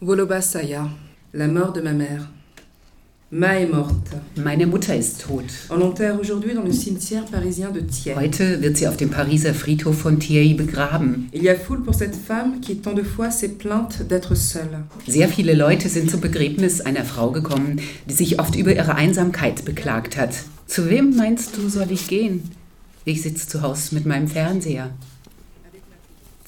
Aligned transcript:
Voloba 0.00 0.40
Saya, 0.40 0.88
la 1.34 1.48
mort 1.48 1.72
de 1.72 1.80
ma 1.80 1.92
mère. 1.92 2.28
Ma 3.32 3.58
est 3.58 3.66
morte. 3.66 4.14
Meine 4.36 4.64
Mutter 4.66 4.96
ist 4.96 5.26
tot. 5.26 5.42
On 5.70 5.76
l'enterre 5.76 6.20
aujourd'hui 6.20 6.54
dans 6.54 6.62
le 6.62 6.70
cimetière 6.70 7.24
parisien 7.24 7.72
de 7.72 7.80
Thiers. 7.80 8.14
Heute 8.14 8.62
wird 8.62 8.76
sie 8.76 8.86
auf 8.86 8.96
dem 8.96 9.10
Pariser 9.10 9.52
Friedhof 9.54 9.96
von 9.96 10.20
Thiers 10.20 10.56
begraben. 10.56 11.26
Il 11.32 11.42
y 11.42 11.50
a 11.50 11.56
foule 11.56 11.82
pour 11.82 11.96
cette 11.96 12.14
femme 12.14 12.60
qui 12.60 12.76
tant 12.76 12.94
de 12.94 13.02
fois 13.02 13.32
s'est 13.32 13.58
plainte 13.58 14.06
d'être 14.08 14.36
seule. 14.36 14.84
Sehr 15.08 15.28
viele 15.28 15.54
Leute 15.54 15.88
sind 15.88 16.08
zum 16.08 16.20
Begräbnis 16.20 16.80
einer 16.80 17.04
Frau 17.04 17.32
gekommen, 17.32 17.80
die 18.08 18.14
sich 18.14 18.38
oft 18.38 18.54
über 18.54 18.72
ihre 18.76 18.94
Einsamkeit 18.94 19.64
beklagt 19.64 20.16
hat. 20.16 20.30
Zu 20.68 20.88
wem 20.88 21.16
meinst 21.16 21.56
du, 21.56 21.68
soll 21.68 21.90
ich 21.90 22.06
gehen? 22.06 22.42
Ich 23.04 23.22
sitze 23.22 23.48
zu 23.48 23.62
Hause 23.62 23.96
mit 23.96 24.06
meinem 24.06 24.28
Fernseher. 24.28 24.90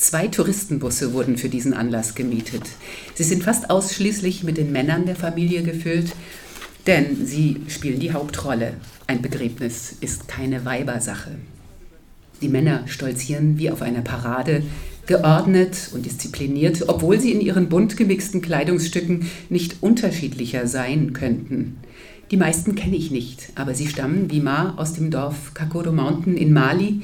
Zwei 0.01 0.27
Touristenbusse 0.27 1.13
wurden 1.13 1.37
für 1.37 1.49
diesen 1.49 1.75
Anlass 1.75 2.17
gemietet. 2.17 2.63
Sie 3.15 3.23
sind 3.23 3.45
fast 3.45 3.71
ausschließlich 3.71 4.43
mit 4.43 4.57
den 4.57 4.73
Männern 4.73 5.07
der 5.07 5.15
Familie 5.15 5.63
gefüllt 5.63 6.13
denn 6.87 7.27
sie 7.27 7.63
spielen 7.69 8.01
die 8.01 8.13
Hauptrolle. 8.13 8.75
Ein 9.07 9.23
Begräbnis 9.23 9.97
ist 10.01 10.29
keine 10.29 10.65
Weibersache. 10.65 11.33
Die 12.43 12.49
Männer 12.49 12.85
stolzieren 12.87 13.59
wie 13.59 13.71
auf 13.71 13.83
einer 13.83 14.01
Parade, 14.01 14.63
geordnet 15.07 15.91
und 15.93 16.07
diszipliniert, 16.07 16.89
obwohl 16.89 17.21
sie 17.21 17.33
in 17.33 17.41
ihren 17.41 17.69
bunt 17.69 17.97
gemixten 17.97 18.41
Kleidungsstücken 18.41 19.27
nicht 19.49 19.83
unterschiedlicher 19.83 20.67
sein 20.67 21.13
könnten. 21.13 21.77
Die 22.31 22.37
meisten 22.37 22.77
kenne 22.77 22.97
ich 22.97 23.11
nicht, 23.11 23.51
aber 23.57 23.75
sie 23.75 23.89
stammen 23.89 24.31
wie 24.31 24.41
Ma 24.41 24.75
aus 24.77 24.95
dem 24.95 25.11
Dorf 25.11 25.53
Kakoro 25.53 25.93
Mountain 25.93 26.37
in 26.37 26.53
Mali 26.53 27.03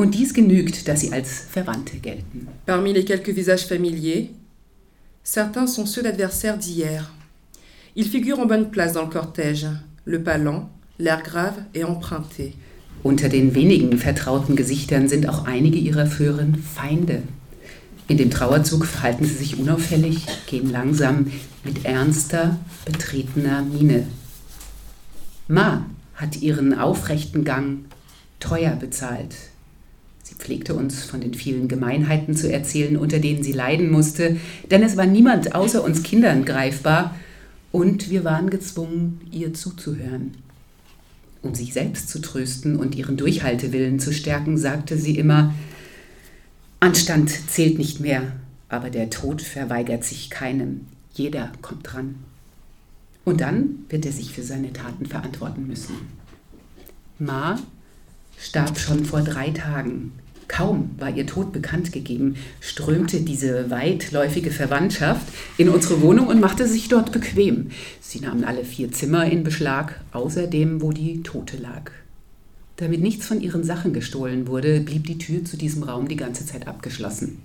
und 0.00 0.14
dies 0.14 0.32
genügt, 0.32 0.88
dass 0.88 1.00
sie 1.00 1.12
als 1.12 1.28
Verwandte 1.50 1.98
gelten. 1.98 2.48
Parmi 2.64 2.94
les 2.94 3.04
quelques 3.04 3.34
visages 3.34 3.64
familiers, 3.64 4.30
certains 5.22 5.66
sont 5.66 5.84
ceux 5.84 6.02
d'adversaires 6.02 6.56
d'hier. 6.56 7.12
Il 7.94 8.06
figure 8.06 8.38
en 8.40 8.46
bonne 8.46 8.70
place 8.70 8.94
dans 8.94 9.04
le 9.04 9.10
cortège, 9.10 9.66
le 10.06 10.22
pas 10.22 10.38
lent, 10.38 10.70
l'air 10.98 11.22
grave 11.22 11.58
et 11.74 11.84
emprunté. 11.84 12.54
Unter 13.04 13.28
den 13.28 13.54
wenigen 13.54 13.98
vertrauten 13.98 14.56
Gesichtern 14.56 15.06
sind 15.06 15.28
auch 15.28 15.44
einige 15.44 15.76
ihrer 15.76 16.06
früheren 16.06 16.54
Feinde. 16.54 17.22
In 18.08 18.16
dem 18.16 18.30
Trauerzug 18.30 18.86
verhalten 18.86 19.26
sie 19.26 19.34
sich 19.34 19.58
unauffällig, 19.58 20.26
gehen 20.46 20.70
langsam 20.70 21.30
mit 21.62 21.84
ernster, 21.84 22.58
betretener 22.86 23.60
Miene. 23.62 24.06
Ma 25.46 25.84
hat 26.14 26.40
ihren 26.40 26.78
aufrechten 26.78 27.44
Gang 27.44 27.84
teuer 28.38 28.76
bezahlt. 28.76 29.49
Sie 30.30 30.36
pflegte 30.36 30.74
uns 30.74 31.02
von 31.02 31.20
den 31.20 31.34
vielen 31.34 31.66
Gemeinheiten 31.66 32.36
zu 32.36 32.52
erzählen, 32.52 32.96
unter 32.96 33.18
denen 33.18 33.42
sie 33.42 33.50
leiden 33.50 33.90
musste, 33.90 34.36
denn 34.70 34.84
es 34.84 34.96
war 34.96 35.06
niemand 35.06 35.56
außer 35.56 35.82
uns 35.82 36.04
Kindern 36.04 36.44
greifbar, 36.44 37.16
und 37.72 38.10
wir 38.10 38.24
waren 38.24 38.48
gezwungen, 38.48 39.20
ihr 39.32 39.54
zuzuhören. 39.54 40.34
Um 41.42 41.54
sich 41.54 41.72
selbst 41.72 42.08
zu 42.08 42.20
trösten 42.20 42.76
und 42.76 42.94
ihren 42.94 43.16
Durchhaltewillen 43.16 43.98
zu 43.98 44.12
stärken, 44.12 44.56
sagte 44.56 44.96
sie 44.96 45.16
immer, 45.18 45.52
Anstand 46.78 47.30
zählt 47.48 47.78
nicht 47.78 47.98
mehr, 48.00 48.32
aber 48.68 48.90
der 48.90 49.10
Tod 49.10 49.42
verweigert 49.42 50.04
sich 50.04 50.30
keinem. 50.30 50.86
Jeder 51.12 51.50
kommt 51.60 51.92
dran. 51.92 52.16
Und 53.24 53.40
dann 53.40 53.84
wird 53.88 54.06
er 54.06 54.12
sich 54.12 54.32
für 54.32 54.42
seine 54.42 54.72
Taten 54.72 55.06
verantworten 55.06 55.66
müssen. 55.66 55.94
Ma 57.18 57.58
starb 58.40 58.78
schon 58.78 59.04
vor 59.04 59.20
drei 59.20 59.50
Tagen. 59.50 60.12
Kaum 60.48 60.90
war 60.98 61.14
ihr 61.14 61.26
Tod 61.26 61.52
bekannt 61.52 61.92
gegeben, 61.92 62.34
strömte 62.60 63.20
diese 63.20 63.70
weitläufige 63.70 64.50
Verwandtschaft 64.50 65.26
in 65.58 65.68
unsere 65.68 66.00
Wohnung 66.02 66.26
und 66.26 66.40
machte 66.40 66.66
sich 66.66 66.88
dort 66.88 67.12
bequem. 67.12 67.70
Sie 68.00 68.18
nahmen 68.18 68.42
alle 68.42 68.64
vier 68.64 68.90
Zimmer 68.90 69.26
in 69.26 69.44
Beschlag, 69.44 70.00
außer 70.10 70.48
dem, 70.48 70.82
wo 70.82 70.90
die 70.90 71.22
Tote 71.22 71.56
lag. 71.56 71.92
Damit 72.78 73.00
nichts 73.00 73.26
von 73.26 73.40
ihren 73.40 73.62
Sachen 73.62 73.92
gestohlen 73.92 74.48
wurde, 74.48 74.80
blieb 74.80 75.06
die 75.06 75.18
Tür 75.18 75.44
zu 75.44 75.56
diesem 75.56 75.84
Raum 75.84 76.08
die 76.08 76.16
ganze 76.16 76.44
Zeit 76.46 76.66
abgeschlossen. 76.66 77.38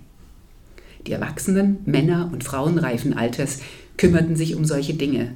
Die 1.06 1.12
Erwachsenen, 1.12 1.78
Männer 1.86 2.30
und 2.34 2.44
Frauen 2.44 2.80
reifen 2.80 3.14
Alters 3.14 3.59
kümmerten 3.98 4.36
sich 4.36 4.56
um 4.56 4.66
solche 4.66 4.96
Dinge. 4.96 5.36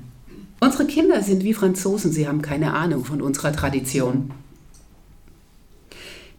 Unsere 0.59 0.87
Kinder 0.87 1.21
sind 1.21 1.43
wie 1.43 1.53
Franzosen, 1.53 2.11
sie 2.11 2.27
haben 2.27 2.41
keine 2.41 2.73
Ahnung 2.73 3.05
von 3.05 3.21
unserer 3.21 3.51
Tradition. 3.51 4.31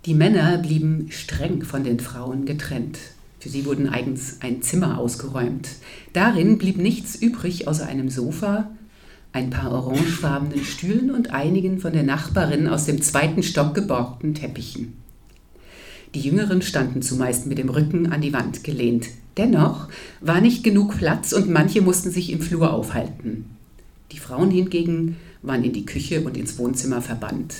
Die 0.06 0.14
Männer 0.14 0.56
blieben 0.56 1.08
streng 1.10 1.62
von 1.62 1.84
den 1.84 2.00
Frauen 2.00 2.46
getrennt. 2.46 2.98
Für 3.38 3.50
sie 3.50 3.66
wurden 3.66 3.86
eigens 3.86 4.38
ein 4.40 4.62
Zimmer 4.62 4.98
ausgeräumt. 4.98 5.68
Darin 6.14 6.56
blieb 6.56 6.78
nichts 6.78 7.16
übrig 7.16 7.68
außer 7.68 7.86
einem 7.86 8.08
Sofa, 8.08 8.70
ein 9.32 9.50
paar 9.50 9.70
orangefarbenen 9.70 10.64
Stühlen 10.64 11.10
und 11.10 11.32
einigen 11.32 11.80
von 11.80 11.92
der 11.92 12.02
Nachbarin 12.02 12.66
aus 12.66 12.86
dem 12.86 13.02
zweiten 13.02 13.42
Stock 13.42 13.74
geborgten 13.74 14.34
Teppichen. 14.34 14.94
Die 16.14 16.20
Jüngeren 16.20 16.62
standen 16.62 17.02
zumeist 17.02 17.46
mit 17.46 17.58
dem 17.58 17.68
Rücken 17.68 18.10
an 18.10 18.22
die 18.22 18.32
Wand 18.32 18.64
gelehnt. 18.64 19.08
Dennoch 19.36 19.88
war 20.22 20.40
nicht 20.40 20.64
genug 20.64 20.96
Platz 20.96 21.32
und 21.32 21.50
manche 21.50 21.82
mussten 21.82 22.10
sich 22.10 22.32
im 22.32 22.40
Flur 22.40 22.72
aufhalten. 22.72 23.44
Die 24.12 24.18
Frauen 24.18 24.50
hingegen 24.50 25.16
waren 25.42 25.62
in 25.62 25.74
die 25.74 25.86
Küche 25.86 26.22
und 26.22 26.38
ins 26.38 26.56
Wohnzimmer 26.58 27.02
verbannt. 27.02 27.54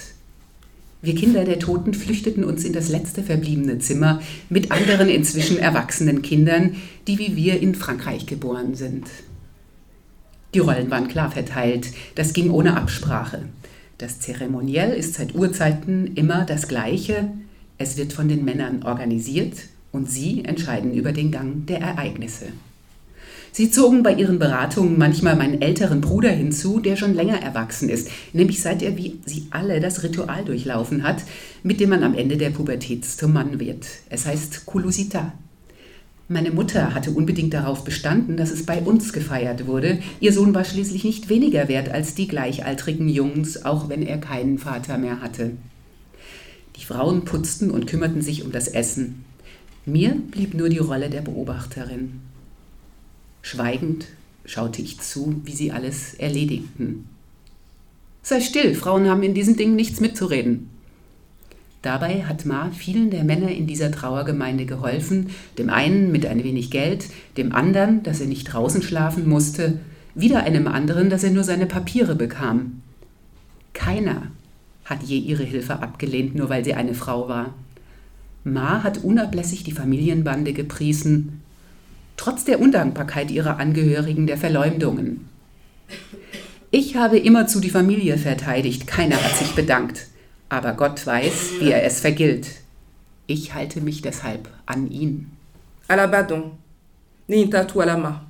Wir 1.03 1.15
Kinder 1.15 1.44
der 1.44 1.59
Toten 1.59 1.94
flüchteten 1.94 2.44
uns 2.44 2.65
in 2.65 2.75
das 2.75 2.91
letzte 2.91 3.22
verbliebene 3.22 3.78
Zimmer 3.78 4.21
mit 4.50 4.71
anderen 4.71 5.09
inzwischen 5.09 5.59
erwachsenen 5.59 6.21
Kindern, 6.21 6.77
die 7.06 7.19
wie 7.19 7.37
wir 7.37 7.61
in 7.61 7.75
Frankreich 7.75 8.27
geboren 8.27 8.75
sind. 8.75 9.06
Die 10.53 10.59
Rollen 10.59 10.91
waren 10.91 11.09
klar 11.09 11.31
verteilt, 11.31 11.89
das 12.16 12.33
ging 12.33 12.50
ohne 12.50 12.77
Absprache. 12.77 13.49
Das 13.97 14.21
Zeremoniell 14.21 14.93
ist 14.93 15.15
seit 15.15 15.34
Urzeiten 15.34 16.16
immer 16.16 16.44
das 16.44 16.69
gleiche, 16.69 17.31
es 17.78 17.97
wird 17.97 18.12
von 18.12 18.28
den 18.28 18.44
Männern 18.44 18.83
organisiert 18.83 19.55
und 19.93 20.10
sie 20.10 20.44
entscheiden 20.44 20.93
über 20.93 21.12
den 21.12 21.31
Gang 21.31 21.66
der 21.66 21.81
Ereignisse. 21.81 22.47
Sie 23.53 23.71
zogen 23.71 24.03
bei 24.03 24.15
ihren 24.15 24.38
Beratungen 24.38 24.97
manchmal 24.97 25.34
meinen 25.34 25.61
älteren 25.61 26.00
Bruder 26.00 26.31
hinzu, 26.31 26.78
der 26.78 26.97
schon 26.97 27.15
länger 27.15 27.43
erwachsen 27.43 27.88
ist, 27.88 28.09
nämlich 28.33 28.61
seit 28.62 28.83
er 28.83 28.97
wie 28.97 29.19
sie 29.27 29.47
alle 29.50 29.81
das 29.81 30.03
Ritual 30.03 30.44
durchlaufen 30.44 31.03
hat, 31.03 31.22
mit 31.62 31.81
dem 31.81 31.91
man 31.91 32.05
am 32.05 32.15
Ende 32.15 32.37
der 32.37 32.50
Pubertät 32.50 33.05
zum 33.05 33.33
Mann 33.33 33.59
wird. 33.59 33.87
Es 34.09 34.27
heißt 34.27 34.66
Kulusita. 34.66 35.33
Meine 36.28 36.53
Mutter 36.53 36.94
hatte 36.94 37.10
unbedingt 37.10 37.53
darauf 37.53 37.83
bestanden, 37.83 38.37
dass 38.37 38.53
es 38.53 38.65
bei 38.65 38.81
uns 38.81 39.12
gefeiert 39.12 39.66
wurde. 39.66 39.99
Ihr 40.21 40.33
Sohn 40.33 40.55
war 40.55 40.65
schließlich 40.65 41.03
nicht 41.03 41.28
weniger 41.28 41.66
wert 41.66 41.89
als 41.89 42.15
die 42.15 42.28
gleichaltrigen 42.28 43.09
Jungs, 43.09 43.65
auch 43.65 43.89
wenn 43.89 44.03
er 44.03 44.19
keinen 44.19 44.59
Vater 44.59 44.97
mehr 44.97 45.21
hatte. 45.21 45.50
Die 46.77 46.84
Frauen 46.84 47.25
putzten 47.25 47.72
und 47.72 47.89
kümmerten 47.89 48.22
sich 48.22 48.44
um 48.44 48.53
das 48.53 48.69
Essen. 48.69 49.25
Mir 49.87 50.15
blieb 50.31 50.55
nur 50.55 50.69
die 50.69 50.78
Rolle 50.78 51.10
der 51.10 51.22
Beobachterin. 51.22 52.21
Schweigend 53.43 54.06
schaute 54.45 54.83
ich 54.83 55.01
zu, 55.01 55.41
wie 55.45 55.53
sie 55.53 55.73
alles 55.73 56.15
erledigten. 56.15 57.06
Sei 58.23 58.41
still, 58.41 58.75
Frauen 58.75 59.09
haben 59.09 59.23
in 59.23 59.34
diesen 59.34 59.56
Dingen 59.56 59.77
nichts 59.77 60.01
mitzureden. 60.01 60.69
Dabei 61.83 62.25
hat 62.25 62.45
Ma 62.45 62.71
vielen 62.77 63.11
der 63.11 63.25
Männer 63.25 63.51
in 63.51 63.67
dieser 63.67 63.91
Trauergemeinde 63.91 64.67
geholfen, 64.67 65.31
dem 65.56 65.71
einen 65.71 66.12
mit 66.12 66.27
ein 66.27 66.45
wenig 66.45 66.71
Geld, 66.71 67.06
dem 67.39 67.53
anderen, 67.55 68.03
dass 68.03 68.21
er 68.21 68.27
nicht 68.27 68.45
draußen 68.45 68.83
schlafen 68.83 69.27
musste, 69.27 69.81
wieder 70.15 70.43
einem 70.43 70.67
anderen, 70.67 71.09
dass 71.09 71.25
er 71.25 71.31
nur 71.31 71.45
seine 71.45 71.67
Papiere 71.67 72.15
bekam. 72.15 72.83
Keiner 73.72 74.27
hat 74.84 75.03
je 75.05 75.17
ihre 75.17 75.45
Hilfe 75.45 75.81
abgelehnt, 75.81 76.34
nur 76.34 76.51
weil 76.51 76.65
sie 76.65 76.75
eine 76.75 76.95
Frau 76.95 77.28
war. 77.28 77.55
Ma 78.45 78.83
hat 78.83 78.99
unablässig 78.99 79.65
die 79.65 79.72
Familienbande 79.72 80.53
gepriesen, 80.53 81.40
trotz 82.21 82.45
der 82.45 82.61
Undankbarkeit 82.61 83.31
ihrer 83.31 83.59
Angehörigen 83.59 84.27
der 84.27 84.37
Verleumdungen. 84.37 85.27
Ich 86.71 86.95
habe 86.95 87.19
immerzu 87.19 87.61
die 87.61 87.71
Familie 87.71 88.19
verteidigt, 88.19 88.87
keiner 88.87 89.17
hat 89.17 89.37
sich 89.37 89.55
bedankt, 89.55 90.07
aber 90.51 90.75
Gott 90.75 91.07
weiß, 91.07 91.61
wie 91.61 91.71
er 91.71 91.83
es 91.83 92.01
vergilt. 92.01 92.47
Ich 93.27 93.55
halte 93.55 93.81
mich 93.81 94.03
deshalb 94.03 94.51
an 94.67 94.91
ihn. 94.91 95.31
À 95.89 95.97
la 95.97 96.07
badon, 96.07 96.59
à 97.31 97.87
la 97.87 97.97
main. 97.97 98.21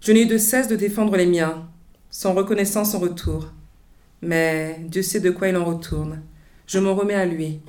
Je 0.00 0.12
n'ai 0.12 0.26
de 0.26 0.38
cesse 0.38 0.68
de 0.68 0.76
défendre 0.76 1.16
les 1.16 1.26
miens, 1.26 1.66
sans 2.10 2.32
reconnaissance 2.32 2.94
en 2.94 3.00
retour. 3.00 3.48
Mais 4.20 4.76
Dieu 4.86 5.02
sait 5.02 5.20
de 5.20 5.30
quoi 5.30 5.48
il 5.48 5.56
en 5.56 5.64
retourne. 5.64 6.22
Je 6.64 6.78
m'en 6.78 6.94
remets 6.94 7.14
à 7.14 7.26
lui. 7.26 7.60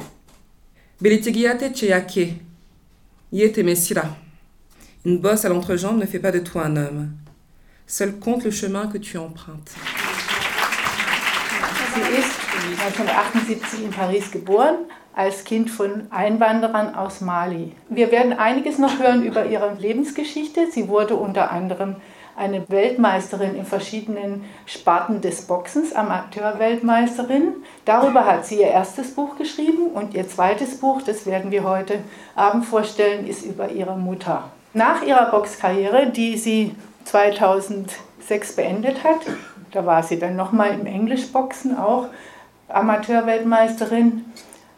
Belitegiate 1.01 1.75
cheyake. 1.75 2.35
Yete 3.31 3.63
mesira. 3.63 4.20
Une 5.03 5.17
bosse 5.17 5.45
à 5.45 5.49
l'entrejambe 5.49 5.97
ne 5.97 6.05
fait 6.05 6.19
pas 6.19 6.31
de 6.31 6.37
toi 6.37 6.65
un 6.65 6.77
homme. 6.77 7.09
Seul 7.87 8.19
compte 8.19 8.43
le 8.43 8.51
chemin 8.51 8.85
que 8.85 8.99
tu 8.99 9.17
empruntes. 9.17 9.73
Sie 11.95 12.01
ist 12.19 12.39
1978 12.85 13.83
in 13.83 13.89
Paris 13.89 14.29
geboren 14.31 14.75
als 15.15 15.43
Kind 15.43 15.71
von 15.71 16.03
Einwanderern 16.11 16.93
aus 16.93 17.19
Mali. 17.19 17.75
Wir 17.89 18.11
werden 18.11 18.33
einiges 18.33 18.77
noch 18.77 18.99
hören 18.99 19.23
über 19.23 19.47
ihre 19.47 19.73
Lebensgeschichte. 19.73 20.67
Sie 20.71 20.87
wurde 20.87 21.15
unter 21.15 21.49
anderem 21.49 21.95
eine 22.37 22.69
Weltmeisterin 22.69 23.55
in 23.55 23.65
verschiedenen 23.65 24.43
Sparten 24.67 25.19
des 25.19 25.47
Boxens, 25.47 25.93
Amateurweltmeisterin. 25.93 27.55
Darüber 27.85 28.27
hat 28.27 28.45
sie 28.45 28.59
ihr 28.59 28.67
erstes 28.67 29.15
Buch 29.15 29.35
geschrieben 29.35 29.87
und 29.95 30.13
ihr 30.13 30.29
zweites 30.29 30.79
Buch, 30.79 31.01
das 31.01 31.25
werden 31.25 31.49
wir 31.49 31.63
heute 31.63 32.01
Abend 32.35 32.65
vorstellen, 32.65 33.25
ist 33.25 33.43
über 33.43 33.71
ihre 33.71 33.97
Mutter. 33.97 34.51
Nach 34.73 35.03
ihrer 35.03 35.29
Boxkarriere, 35.31 36.11
die 36.11 36.37
sie 36.37 36.75
2006 37.03 38.55
beendet 38.55 39.03
hat, 39.03 39.19
da 39.71 39.85
war 39.85 40.01
sie 40.01 40.17
dann 40.17 40.37
nochmal 40.37 40.73
im 40.73 40.85
Englischboxen 40.85 41.77
auch 41.77 42.07
Amateurweltmeisterin, 42.69 44.25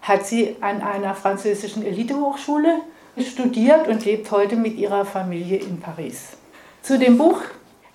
hat 0.01 0.25
sie 0.25 0.55
an 0.61 0.81
einer 0.81 1.13
französischen 1.13 1.85
Elitehochschule 1.85 2.81
studiert 3.19 3.87
und 3.87 4.03
lebt 4.03 4.31
heute 4.31 4.55
mit 4.55 4.77
ihrer 4.77 5.05
Familie 5.05 5.59
in 5.59 5.79
Paris. 5.79 6.37
Zu 6.81 6.97
dem 6.97 7.17
Buch. 7.17 7.41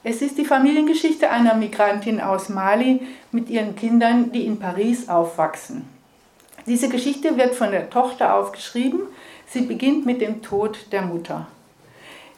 Es 0.05 0.23
ist 0.23 0.39
die 0.39 0.45
Familiengeschichte 0.45 1.29
einer 1.29 1.55
Migrantin 1.55 2.21
aus 2.21 2.49
Mali 2.49 3.01
mit 3.33 3.51
ihren 3.51 3.75
Kindern, 3.75 4.31
die 4.31 4.47
in 4.47 4.61
Paris 4.61 5.09
aufwachsen. 5.09 5.89
Diese 6.67 6.89
Geschichte 6.89 7.37
wird 7.37 7.57
von 7.57 7.73
der 7.73 7.91
Tochter 7.91 8.35
aufgeschrieben. 8.35 9.01
Sie 9.49 9.63
beginnt 9.63 10.07
mit 10.07 10.21
dem 10.21 10.41
Tod 10.41 10.93
der 10.93 11.03
Mutter. 11.03 11.49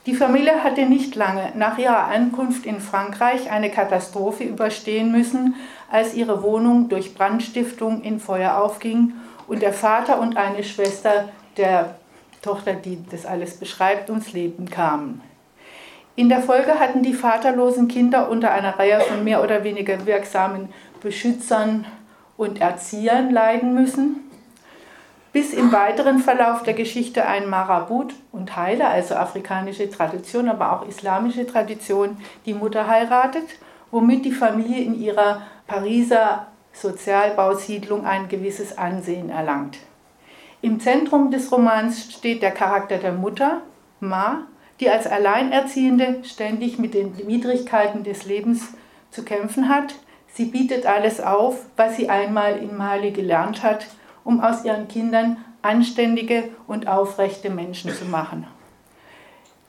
Die 0.07 0.15
Familie 0.15 0.63
hatte 0.63 0.87
nicht 0.87 1.13
lange 1.13 1.51
nach 1.55 1.77
ihrer 1.77 2.07
Ankunft 2.07 2.65
in 2.65 2.79
Frankreich 2.79 3.51
eine 3.51 3.69
Katastrophe 3.69 4.43
überstehen 4.43 5.11
müssen, 5.11 5.55
als 5.91 6.15
ihre 6.15 6.41
Wohnung 6.41 6.89
durch 6.89 7.13
Brandstiftung 7.13 8.01
in 8.01 8.19
Feuer 8.19 8.57
aufging 8.57 9.13
und 9.47 9.61
der 9.61 9.73
Vater 9.73 10.19
und 10.19 10.37
eine 10.37 10.63
Schwester 10.63 11.29
der 11.55 11.95
Tochter, 12.41 12.73
die 12.73 12.97
das 13.11 13.27
alles 13.27 13.57
beschreibt, 13.57 14.09
ums 14.09 14.33
Leben 14.33 14.67
kamen. 14.71 15.21
In 16.15 16.29
der 16.29 16.41
Folge 16.41 16.79
hatten 16.79 17.03
die 17.03 17.13
vaterlosen 17.13 17.87
Kinder 17.87 18.29
unter 18.29 18.51
einer 18.51 18.79
Reihe 18.79 19.01
von 19.01 19.23
mehr 19.23 19.43
oder 19.43 19.63
weniger 19.63 20.07
wirksamen 20.07 20.69
Beschützern 21.01 21.85
und 22.37 22.59
Erziehern 22.59 23.29
leiden 23.29 23.75
müssen 23.75 24.30
bis 25.33 25.53
im 25.53 25.71
weiteren 25.71 26.19
Verlauf 26.19 26.63
der 26.63 26.73
Geschichte 26.73 27.25
ein 27.25 27.49
Marabut 27.49 28.13
und 28.31 28.55
Heiler, 28.57 28.89
also 28.89 29.15
afrikanische 29.15 29.89
Tradition, 29.89 30.49
aber 30.49 30.73
auch 30.73 30.87
islamische 30.87 31.47
Tradition, 31.47 32.17
die 32.45 32.53
Mutter 32.53 32.87
heiratet, 32.87 33.45
womit 33.91 34.25
die 34.25 34.33
Familie 34.33 34.83
in 34.83 34.99
ihrer 34.99 35.43
Pariser 35.67 36.47
Sozialbausiedlung 36.73 38.05
ein 38.05 38.27
gewisses 38.27 38.77
Ansehen 38.77 39.29
erlangt. 39.29 39.77
Im 40.61 40.79
Zentrum 40.79 41.31
des 41.31 41.51
Romans 41.51 42.11
steht 42.13 42.41
der 42.41 42.51
Charakter 42.51 42.97
der 42.97 43.13
Mutter, 43.13 43.61
Ma, 43.99 44.43
die 44.79 44.89
als 44.89 45.07
Alleinerziehende 45.07 46.19
ständig 46.23 46.77
mit 46.77 46.93
den 46.93 47.17
Widrigkeiten 47.17 48.03
des 48.03 48.25
Lebens 48.25 48.73
zu 49.11 49.23
kämpfen 49.23 49.69
hat. 49.69 49.95
Sie 50.33 50.45
bietet 50.45 50.85
alles 50.85 51.21
auf, 51.21 51.65
was 51.77 51.97
sie 51.97 52.09
einmal 52.09 52.57
in 52.57 52.77
Mali 52.77 53.11
gelernt 53.11 53.63
hat 53.63 53.87
um 54.23 54.41
aus 54.41 54.63
ihren 54.65 54.87
Kindern 54.87 55.37
anständige 55.61 56.49
und 56.67 56.87
aufrechte 56.87 57.49
Menschen 57.49 57.93
zu 57.93 58.05
machen. 58.05 58.47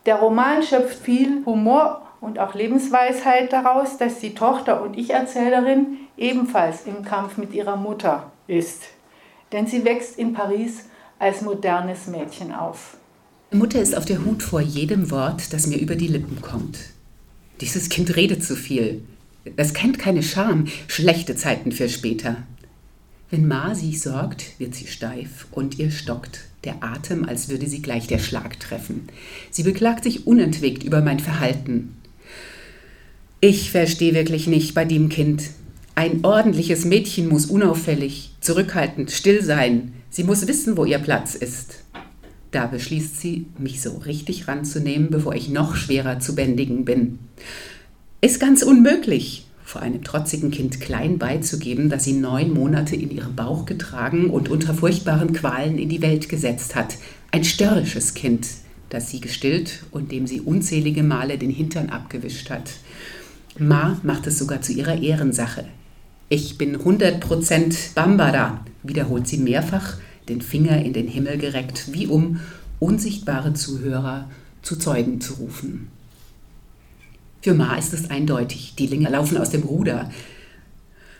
Der 0.06 0.16
Roman 0.16 0.62
schöpft 0.62 0.98
viel 0.98 1.44
Humor 1.44 2.02
und 2.20 2.38
auch 2.38 2.54
Lebensweisheit 2.54 3.52
daraus, 3.52 3.98
dass 3.98 4.18
die 4.18 4.34
Tochter 4.34 4.82
und 4.82 4.96
Ich-Erzählerin 4.96 5.98
ebenfalls 6.16 6.86
im 6.86 7.04
Kampf 7.04 7.36
mit 7.36 7.52
ihrer 7.52 7.76
Mutter 7.76 8.30
ist. 8.46 8.82
Denn 9.52 9.66
sie 9.66 9.84
wächst 9.84 10.18
in 10.18 10.32
Paris 10.32 10.86
als 11.18 11.42
modernes 11.42 12.06
Mädchen 12.06 12.52
auf. 12.52 12.96
Mutter 13.52 13.80
ist 13.80 13.96
auf 13.96 14.06
der 14.06 14.24
Hut 14.24 14.42
vor 14.42 14.60
jedem 14.60 15.10
Wort, 15.10 15.52
das 15.52 15.66
mir 15.66 15.78
über 15.78 15.94
die 15.94 16.08
Lippen 16.08 16.40
kommt. 16.40 16.78
Dieses 17.60 17.88
Kind 17.88 18.16
redet 18.16 18.42
zu 18.42 18.56
viel. 18.56 19.02
Es 19.56 19.74
kennt 19.74 19.98
keine 19.98 20.22
Scham, 20.22 20.66
schlechte 20.88 21.36
Zeiten 21.36 21.70
für 21.70 21.88
später. 21.88 22.36
Wenn 23.32 23.48
Ma 23.48 23.74
sich 23.74 24.02
sorgt, 24.02 24.60
wird 24.60 24.74
sie 24.74 24.86
steif 24.86 25.46
und 25.52 25.78
ihr 25.78 25.90
stockt 25.90 26.40
der 26.64 26.84
Atem, 26.84 27.24
als 27.24 27.48
würde 27.48 27.66
sie 27.66 27.80
gleich 27.80 28.06
der 28.06 28.18
Schlag 28.18 28.60
treffen. 28.60 29.08
Sie 29.50 29.62
beklagt 29.62 30.04
sich 30.04 30.26
unentwegt 30.26 30.84
über 30.84 31.00
mein 31.00 31.18
Verhalten. 31.18 31.96
Ich 33.40 33.70
verstehe 33.70 34.12
wirklich 34.12 34.48
nicht 34.48 34.74
bei 34.74 34.84
dem 34.84 35.08
Kind. 35.08 35.44
Ein 35.94 36.26
ordentliches 36.26 36.84
Mädchen 36.84 37.26
muss 37.26 37.46
unauffällig, 37.46 38.32
zurückhaltend, 38.42 39.10
still 39.10 39.42
sein. 39.42 39.94
Sie 40.10 40.24
muss 40.24 40.46
wissen, 40.46 40.76
wo 40.76 40.84
ihr 40.84 40.98
Platz 40.98 41.34
ist. 41.34 41.84
Da 42.50 42.66
beschließt 42.66 43.18
sie, 43.18 43.46
mich 43.56 43.80
so 43.80 43.96
richtig 43.96 44.46
ranzunehmen, 44.46 45.08
bevor 45.08 45.34
ich 45.34 45.48
noch 45.48 45.74
schwerer 45.74 46.20
zu 46.20 46.34
bändigen 46.34 46.84
bin. 46.84 47.18
Ist 48.20 48.40
ganz 48.40 48.62
unmöglich, 48.62 49.46
vor 49.72 49.80
einem 49.80 50.04
trotzigen 50.04 50.50
Kind 50.50 50.82
klein 50.82 51.16
beizugeben, 51.16 51.88
das 51.88 52.04
sie 52.04 52.12
neun 52.12 52.52
Monate 52.52 52.94
in 52.94 53.10
ihrem 53.10 53.34
Bauch 53.34 53.64
getragen 53.64 54.28
und 54.28 54.50
unter 54.50 54.74
furchtbaren 54.74 55.32
Qualen 55.32 55.78
in 55.78 55.88
die 55.88 56.02
Welt 56.02 56.28
gesetzt 56.28 56.74
hat. 56.74 56.98
Ein 57.30 57.42
störrisches 57.42 58.12
Kind, 58.12 58.48
das 58.90 59.10
sie 59.10 59.22
gestillt 59.22 59.84
und 59.90 60.12
dem 60.12 60.26
sie 60.26 60.42
unzählige 60.42 61.02
Male 61.02 61.38
den 61.38 61.48
Hintern 61.48 61.88
abgewischt 61.88 62.50
hat. 62.50 62.70
Ma 63.58 63.98
macht 64.02 64.26
es 64.26 64.38
sogar 64.38 64.60
zu 64.60 64.74
ihrer 64.74 65.00
Ehrensache. 65.00 65.64
Ich 66.28 66.58
bin 66.58 66.76
100% 66.76 67.94
Bambara, 67.94 68.62
wiederholt 68.82 69.26
sie 69.26 69.38
mehrfach, 69.38 69.96
den 70.28 70.42
Finger 70.42 70.84
in 70.84 70.92
den 70.92 71.08
Himmel 71.08 71.38
gereckt, 71.38 71.94
wie 71.94 72.08
um 72.08 72.40
unsichtbare 72.78 73.54
Zuhörer 73.54 74.28
zu 74.60 74.76
Zeugen 74.76 75.22
zu 75.22 75.32
rufen. 75.34 75.88
Für 77.42 77.54
Ma 77.54 77.74
ist 77.74 77.92
es 77.92 78.08
eindeutig, 78.08 78.74
die 78.78 78.86
Linge 78.86 79.10
laufen 79.10 79.36
aus 79.36 79.50
dem 79.50 79.64
Ruder. 79.64 80.12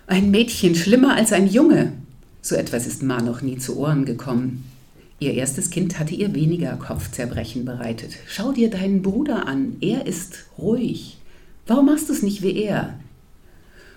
Ein 0.06 0.30
Mädchen 0.30 0.76
schlimmer 0.76 1.16
als 1.16 1.32
ein 1.32 1.48
Junge. 1.48 1.94
So 2.40 2.54
etwas 2.54 2.86
ist 2.86 3.02
Ma 3.02 3.20
noch 3.20 3.42
nie 3.42 3.58
zu 3.58 3.76
Ohren 3.76 4.04
gekommen. 4.04 4.64
Ihr 5.18 5.34
erstes 5.34 5.70
Kind 5.70 5.98
hatte 5.98 6.14
ihr 6.14 6.32
weniger 6.32 6.76
Kopfzerbrechen 6.76 7.64
bereitet. 7.64 8.12
Schau 8.28 8.52
dir 8.52 8.70
deinen 8.70 9.02
Bruder 9.02 9.48
an, 9.48 9.76
er 9.80 10.06
ist 10.06 10.44
ruhig. 10.58 11.18
Warum 11.66 11.86
machst 11.86 12.08
du 12.08 12.12
es 12.12 12.22
nicht 12.22 12.42
wie 12.42 12.56
er? 12.56 12.94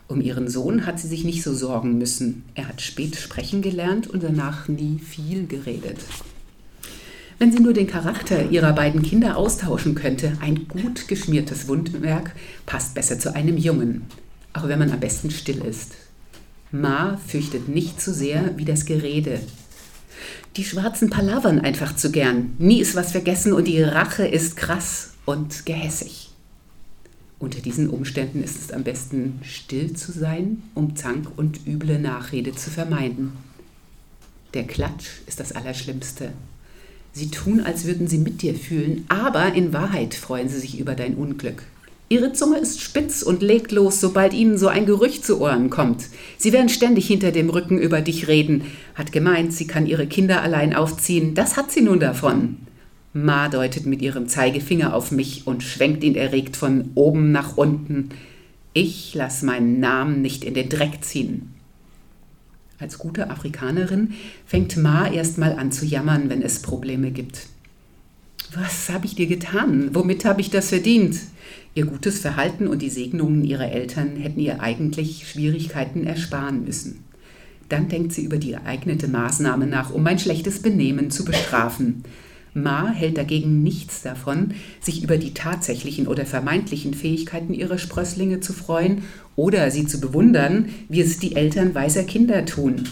Um 0.07 0.19
ihren 0.19 0.47
Sohn 0.47 0.87
hat 0.87 0.99
sie 0.99 1.07
sich 1.07 1.25
nicht 1.25 1.43
so 1.43 1.53
sorgen 1.53 1.99
müssen. 1.99 2.43
Er 2.55 2.67
hat 2.67 2.81
spät 2.81 3.15
sprechen 3.15 3.61
gelernt 3.61 4.07
und 4.07 4.23
danach 4.23 4.67
nie 4.67 4.97
viel 4.97 5.45
geredet. 5.45 5.97
Wenn 7.37 7.51
sie 7.51 7.59
nur 7.59 7.73
den 7.73 7.87
Charakter 7.87 8.49
ihrer 8.49 8.71
beiden 8.71 9.01
Kinder 9.01 9.35
austauschen 9.35 9.93
könnte, 9.93 10.37
ein 10.39 10.67
gut 10.69 11.07
geschmiertes 11.09 11.67
Wundwerk 11.67 12.33
passt 12.65 12.95
besser 12.95 13.19
zu 13.19 13.35
einem 13.35 13.57
Jungen, 13.57 14.03
auch 14.53 14.67
wenn 14.69 14.79
man 14.79 14.91
am 14.91 15.01
besten 15.01 15.31
still 15.31 15.63
ist. 15.65 15.95
Ma 16.71 17.17
fürchtet 17.27 17.67
nicht 17.67 18.01
so 18.01 18.13
sehr 18.13 18.57
wie 18.57 18.65
das 18.65 18.85
Gerede. 18.85 19.41
Die 20.55 20.63
Schwarzen 20.63 21.09
palavern 21.09 21.59
einfach 21.59 21.95
zu 21.95 22.09
gern. 22.09 22.53
Nie 22.57 22.79
ist 22.79 22.95
was 22.95 23.11
vergessen 23.11 23.51
und 23.51 23.67
die 23.67 23.81
Rache 23.81 24.25
ist 24.25 24.55
krass 24.55 25.11
und 25.25 25.65
gehässig. 25.65 26.29
Unter 27.37 27.59
diesen 27.59 27.89
Umständen 27.89 28.41
ist 28.41 28.61
es 28.61 28.71
am 28.71 28.85
besten, 28.85 29.41
still 29.43 29.93
zu 29.93 30.13
sein, 30.13 30.63
um 30.73 30.95
Zank 30.95 31.27
und 31.35 31.67
üble 31.67 31.99
Nachrede 31.99 32.53
zu 32.53 32.69
vermeiden. 32.69 33.33
Der 34.53 34.63
Klatsch 34.63 35.19
ist 35.27 35.41
das 35.41 35.51
Allerschlimmste. 35.51 36.31
Sie 37.17 37.31
tun, 37.31 37.61
als 37.61 37.85
würden 37.85 38.07
sie 38.07 38.17
mit 38.17 38.41
dir 38.41 38.53
fühlen, 38.53 39.05
aber 39.07 39.53
in 39.53 39.71
Wahrheit 39.71 40.15
freuen 40.15 40.49
sie 40.49 40.59
sich 40.59 40.77
über 40.77 40.95
dein 40.95 41.15
Unglück. 41.15 41.63
Ihre 42.09 42.33
Zunge 42.33 42.57
ist 42.57 42.81
spitz 42.81 43.21
und 43.21 43.41
legt 43.41 43.71
los, 43.71 44.01
sobald 44.01 44.33
ihnen 44.33 44.57
so 44.57 44.67
ein 44.67 44.85
Gerücht 44.85 45.25
zu 45.25 45.39
Ohren 45.39 45.69
kommt. 45.69 46.07
Sie 46.37 46.51
werden 46.51 46.67
ständig 46.67 47.07
hinter 47.07 47.31
dem 47.31 47.49
Rücken 47.49 47.79
über 47.79 48.01
dich 48.01 48.27
reden, 48.27 48.63
hat 48.95 49.13
gemeint, 49.13 49.53
sie 49.53 49.65
kann 49.65 49.87
ihre 49.87 50.07
Kinder 50.07 50.41
allein 50.41 50.75
aufziehen, 50.75 51.35
das 51.35 51.55
hat 51.55 51.71
sie 51.71 51.81
nun 51.81 52.01
davon. 52.01 52.57
Ma 53.13 53.47
deutet 53.47 53.85
mit 53.85 54.01
ihrem 54.01 54.27
Zeigefinger 54.27 54.93
auf 54.93 55.11
mich 55.11 55.47
und 55.47 55.63
schwenkt 55.63 56.03
ihn 56.03 56.15
erregt 56.15 56.57
von 56.57 56.91
oben 56.95 57.31
nach 57.31 57.55
unten. 57.55 58.09
Ich 58.73 59.13
lass 59.15 59.41
meinen 59.41 59.79
Namen 59.79 60.21
nicht 60.21 60.43
in 60.43 60.53
den 60.53 60.67
Dreck 60.67 61.01
ziehen. 61.01 61.54
Als 62.77 62.97
gute 62.97 63.29
Afrikanerin 63.29 64.13
fängt 64.45 64.75
Ma 64.75 65.07
erstmal 65.07 65.53
an 65.53 65.71
zu 65.71 65.85
jammern, 65.85 66.29
wenn 66.29 66.41
es 66.41 66.61
Probleme 66.61 67.11
gibt. 67.11 67.47
Was 68.53 68.89
habe 68.89 69.05
ich 69.05 69.15
dir 69.15 69.27
getan? 69.27 69.89
Womit 69.93 70.25
habe 70.25 70.41
ich 70.41 70.49
das 70.49 70.69
verdient? 70.69 71.17
Ihr 71.73 71.85
gutes 71.85 72.19
Verhalten 72.19 72.67
und 72.67 72.81
die 72.81 72.89
Segnungen 72.89 73.43
ihrer 73.43 73.71
Eltern 73.71 74.15
hätten 74.17 74.39
ihr 74.39 74.61
eigentlich 74.61 75.27
Schwierigkeiten 75.29 76.05
ersparen 76.05 76.63
müssen. 76.63 77.03
Dann 77.69 77.89
denkt 77.89 78.13
sie 78.13 78.23
über 78.23 78.37
die 78.37 78.51
geeignete 78.51 79.07
Maßnahme 79.07 79.67
nach, 79.67 79.91
um 79.91 80.03
mein 80.03 80.19
schlechtes 80.19 80.61
Benehmen 80.61 81.11
zu 81.11 81.25
bestrafen. 81.25 82.03
Ma 82.57 82.87
hält 82.87 83.17
dagegen 83.17 83.63
nichts 83.63 84.01
davon, 84.01 84.53
sich 84.79 85.03
über 85.03 85.17
die 85.17 85.33
tatsächlichen 85.33 86.07
oder 86.07 86.25
vermeintlichen 86.25 86.93
Fähigkeiten 86.93 87.53
ihrer 87.53 87.77
Sprösslinge 87.77 88.39
zu 88.39 88.53
freuen 88.53 89.03
oder 89.35 89.69
sie 89.71 89.85
zu 89.85 89.99
bewundern, 89.99 90.69
wie 90.87 91.01
es 91.01 91.19
die 91.19 91.35
Eltern 91.35 91.75
weißer 91.75 92.05
Kinder 92.05 92.45
tun. 92.45 92.87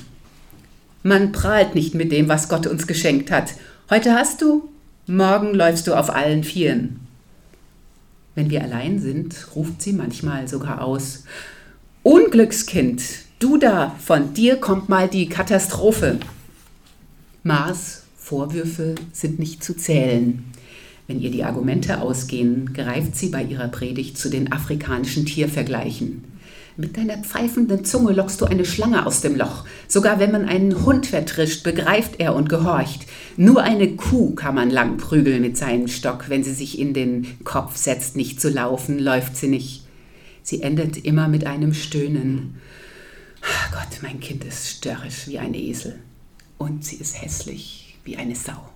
Man 1.02 1.32
prahlt 1.32 1.76
nicht 1.76 1.96
mit 1.96 2.12
dem, 2.12 2.28
was 2.28 2.50
Gott 2.50 2.68
uns 2.68 2.88
geschenkt 2.88 3.32
hat. 3.32 3.54
Heute 3.90 4.14
hast 4.14 4.42
du, 4.42 4.68
morgen 5.08 5.54
läufst 5.54 5.88
du 5.88 5.94
auf 5.94 6.14
allen 6.14 6.44
Vieren. 6.44 7.00
Wenn 8.36 8.50
wir 8.50 8.64
allein 8.64 9.00
sind, 9.00 9.56
ruft 9.56 9.82
sie 9.82 9.94
manchmal 9.94 10.50
sogar 10.50 10.82
aus. 10.82 11.24
Unglückskind, 12.04 13.02
du 13.40 13.58
da, 13.58 13.96
von 14.04 14.34
dir 14.34 14.58
kommt 14.58 14.90
mal 14.90 15.08
die 15.08 15.30
Katastrophe. 15.30 16.20
Mars 17.44 18.03
Vorwürfe 18.24 18.96
sind 19.12 19.38
nicht 19.38 19.66
zu 19.66 19.76
zählen. 19.76 20.46
Wenn 21.08 21.20
ihr 21.20 21.30
die 21.30 21.44
Argumente 21.44 22.00
ausgehen, 22.00 22.74
greift 22.74 23.18
sie 23.18 23.28
bei 23.28 23.44
ihrer 23.44 23.68
Predigt 23.68 24.18
zu 24.18 24.30
den 24.30 24.54
afrikanischen 24.54 25.26
Tiervergleichen. 25.26 26.24
Mit 26.78 26.96
deiner 26.96 27.18
pfeifenden 27.18 27.84
Zunge 27.84 28.14
lockst 28.14 28.40
du 28.40 28.46
eine 28.46 28.64
Schlange 28.64 29.06
aus 29.06 29.20
dem 29.20 29.36
Loch. 29.36 29.66
Sogar 29.90 30.22
wenn 30.22 30.32
man 30.32 30.46
einen 30.46 30.86
Hund 30.86 31.06
vertrischt, 31.06 31.64
begreift 31.64 32.22
er 32.22 32.34
und 32.34 32.48
gehorcht. 32.48 33.02
Nur 33.36 33.62
eine 33.62 33.90
Kuh 33.98 34.34
kann 34.36 34.56
man 34.56 34.70
lang 34.70 34.96
prügeln 34.96 35.42
mit 35.42 35.58
seinem 35.58 35.90
Stock. 35.90 36.30
Wenn 36.30 36.46
sie 36.46 36.54
sich 36.54 36.80
in 36.80 36.94
den 36.94 37.44
Kopf 37.44 37.76
setzt, 37.76 38.16
nicht 38.16 38.40
zu 38.40 38.50
laufen, 38.50 39.00
läuft 39.00 39.36
sie 39.36 39.50
nicht. 39.50 39.84
Sie 40.44 40.62
endet 40.62 40.96
immer 40.96 41.28
mit 41.28 41.46
einem 41.46 41.74
Stöhnen. 41.74 42.56
Ach 43.42 43.72
Gott, 43.74 44.02
mein 44.02 44.22
Kind 44.22 44.46
ist 44.46 44.70
störrisch 44.70 45.28
wie 45.28 45.40
ein 45.40 45.54
Esel. 45.54 46.00
Und 46.58 46.86
sie 46.86 46.96
ist 46.96 47.22
hässlich 47.22 47.83
wie 48.04 48.18
eine 48.18 48.36
Sau. 48.36 48.70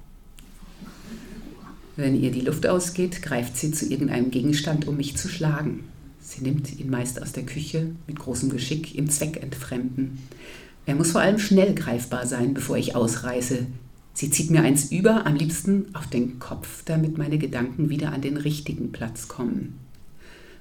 Wenn 1.96 2.20
ihr 2.22 2.32
die 2.32 2.42
Luft 2.42 2.68
ausgeht, 2.68 3.22
greift 3.24 3.58
sie 3.58 3.72
zu 3.72 3.90
irgendeinem 3.90 4.30
Gegenstand, 4.30 4.88
um 4.88 4.98
mich 4.98 5.18
zu 5.18 5.28
schlagen. 5.28 5.84
Sie 6.22 6.42
nimmt 6.42 6.80
ihn 6.80 6.90
meist 6.90 7.22
aus 7.22 7.32
der 7.32 7.46
Küche 7.46 7.92
mit 8.06 8.20
großem 8.20 8.50
Geschick 8.50 8.96
im 8.96 9.10
Zweck 9.10 9.42
entfremden. 9.42 10.20
Er 10.86 10.96
muss 10.96 11.12
vor 11.12 11.22
allem 11.22 11.40
schnell 11.40 11.74
greifbar 11.74 12.28
sein, 12.28 12.54
bevor 12.54 12.78
ich 12.78 12.96
ausreiße. 12.96 13.66
Sie 14.14 14.30
zieht 14.30 14.52
mir 14.52 14.62
eins 14.62 14.92
über, 14.92 15.26
am 15.26 15.36
liebsten 15.36 15.86
auf 15.94 16.08
den 16.08 16.40
Kopf, 16.40 16.84
damit 16.86 17.18
meine 17.18 17.38
Gedanken 17.38 17.90
wieder 17.90 18.14
an 18.14 18.22
den 18.22 18.38
richtigen 18.38 18.92
Platz 18.92 19.28
kommen. 19.28 19.80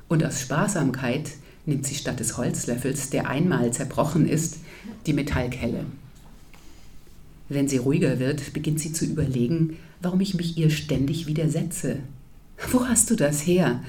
Und 0.08 0.24
aus 0.24 0.40
Sparsamkeit 0.40 1.30
nimmt 1.64 1.86
sie 1.86 1.94
statt 1.94 2.20
des 2.20 2.36
Holzlöffels, 2.36 3.10
der 3.10 3.28
einmal 3.28 3.72
zerbrochen 3.72 4.28
ist, 4.28 4.58
die 5.06 5.12
Metallkelle. 5.12 5.84
Wenn 7.48 7.68
sie 7.68 7.76
ruhiger 7.76 8.18
wird, 8.18 8.52
beginnt 8.52 8.80
sie 8.80 8.92
zu 8.92 9.04
überlegen, 9.04 9.76
warum 10.00 10.20
ich 10.20 10.34
mich 10.34 10.58
ihr 10.58 10.70
ständig 10.70 11.26
widersetze. 11.26 11.98
Wo 12.70 12.86
hast 12.86 13.10
du 13.10 13.16
das 13.16 13.46
her? 13.46 13.82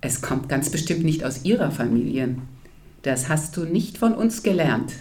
Es 0.00 0.22
kommt 0.22 0.48
ganz 0.48 0.70
bestimmt 0.70 1.04
nicht 1.04 1.24
aus 1.24 1.44
ihrer 1.44 1.70
Familie. 1.70 2.36
Das 3.02 3.28
hast 3.28 3.56
du 3.56 3.64
nicht 3.64 3.98
von 3.98 4.14
uns 4.14 4.42
gelernt. 4.42 4.92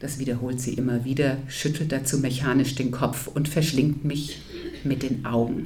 Das 0.00 0.18
wiederholt 0.18 0.60
sie 0.60 0.74
immer 0.74 1.04
wieder, 1.04 1.36
schüttelt 1.46 1.92
dazu 1.92 2.18
mechanisch 2.18 2.74
den 2.74 2.90
Kopf 2.90 3.28
und 3.28 3.48
verschlingt 3.48 4.04
mich 4.04 4.40
mit 4.82 5.02
den 5.02 5.24
Augen. 5.24 5.64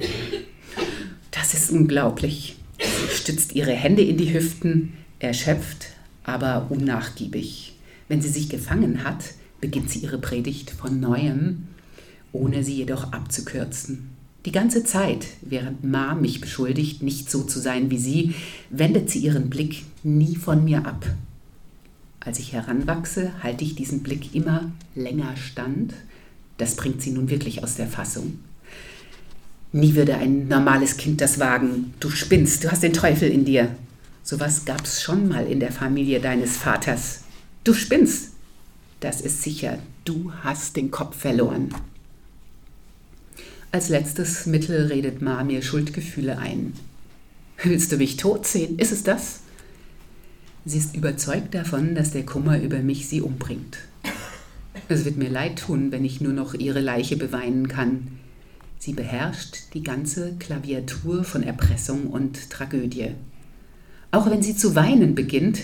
Das 1.31 1.53
ist 1.53 1.71
unglaublich. 1.71 2.57
Sie 2.77 3.15
stützt 3.15 3.55
ihre 3.55 3.71
Hände 3.71 4.03
in 4.03 4.17
die 4.17 4.33
Hüften, 4.33 4.93
erschöpft, 5.19 5.87
aber 6.23 6.67
unnachgiebig. 6.69 7.73
Wenn 8.07 8.21
sie 8.21 8.29
sich 8.29 8.49
gefangen 8.49 9.03
hat, 9.03 9.33
beginnt 9.59 9.89
sie 9.89 9.99
ihre 9.99 10.19
Predigt 10.19 10.69
von 10.69 10.99
neuem 10.99 11.67
ohne 12.37 12.63
sie 12.63 12.75
jedoch 12.75 13.11
abzukürzen. 13.11 14.09
Die 14.45 14.51
ganze 14.53 14.83
Zeit, 14.83 15.27
während 15.41 15.83
Ma 15.83 16.15
mich 16.15 16.39
beschuldigt, 16.39 17.03
nicht 17.03 17.29
so 17.29 17.43
zu 17.43 17.59
sein 17.59 17.89
wie 17.91 17.97
sie, 17.97 18.33
wendet 18.69 19.09
sie 19.09 19.19
ihren 19.19 19.49
Blick 19.49 19.83
nie 20.03 20.35
von 20.35 20.63
mir 20.63 20.85
ab. 20.85 21.05
Als 22.21 22.39
ich 22.39 22.53
heranwachse, 22.53 23.31
halte 23.43 23.63
ich 23.63 23.75
diesen 23.75 24.03
Blick 24.03 24.33
immer 24.35 24.71
länger 24.95 25.35
stand. 25.35 25.93
Das 26.57 26.75
bringt 26.75 27.01
sie 27.01 27.11
nun 27.11 27.29
wirklich 27.29 27.63
aus 27.63 27.75
der 27.75 27.87
Fassung. 27.87 28.39
Nie 29.73 29.95
würde 29.95 30.15
ein 30.15 30.47
normales 30.47 30.97
Kind 30.97 31.19
das 31.19 31.39
wagen. 31.39 31.93
Du 31.99 32.09
spinnst, 32.09 32.63
du 32.63 32.71
hast 32.71 32.83
den 32.83 32.93
Teufel 32.93 33.29
in 33.29 33.43
dir. 33.43 33.75
Sowas 34.23 34.65
gab's 34.65 35.01
schon 35.01 35.27
mal 35.27 35.45
in 35.45 35.59
der 35.59 35.71
Familie 35.71 36.19
deines 36.19 36.57
Vaters. 36.57 37.21
Du 37.63 37.73
spinnst. 37.73 38.31
Das 39.01 39.21
ist 39.21 39.43
sicher, 39.43 39.77
du 40.05 40.31
hast 40.41 40.75
den 40.75 40.89
Kopf 40.89 41.17
verloren. 41.17 41.69
Als 43.71 43.89
letztes 43.89 44.45
Mittel 44.45 44.87
redet 44.87 45.21
Ma 45.21 45.43
mir 45.43 45.61
Schuldgefühle 45.61 46.37
ein. 46.37 46.73
Willst 47.61 47.91
du 47.91 47.97
mich 47.97 48.15
tot 48.15 48.47
sehen? 48.47 48.79
Ist 48.79 48.93
es 48.93 49.03
das? 49.03 49.41
Sie 50.63 50.77
ist 50.77 50.95
überzeugt 50.95 51.53
davon, 51.53 51.93
dass 51.93 52.11
der 52.11 52.25
Kummer 52.25 52.61
über 52.61 52.79
mich 52.79 53.07
sie 53.07 53.21
umbringt. 53.21 53.77
Es 54.87 55.03
wird 55.03 55.17
mir 55.17 55.29
leid 55.29 55.59
tun, 55.59 55.91
wenn 55.91 56.05
ich 56.05 56.21
nur 56.21 56.31
noch 56.31 56.53
ihre 56.53 56.79
Leiche 56.79 57.17
beweinen 57.17 57.67
kann. 57.67 58.19
Sie 58.79 58.93
beherrscht 58.93 59.73
die 59.73 59.83
ganze 59.83 60.35
Klaviatur 60.39 61.25
von 61.25 61.43
Erpressung 61.43 62.07
und 62.07 62.49
Tragödie. 62.49 63.15
Auch 64.11 64.29
wenn 64.29 64.43
sie 64.43 64.55
zu 64.55 64.75
weinen 64.75 65.13
beginnt, 65.13 65.63